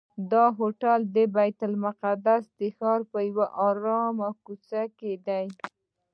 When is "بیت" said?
1.35-1.59